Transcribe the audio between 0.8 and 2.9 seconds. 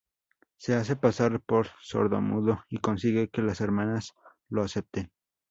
pasar por sordomudo y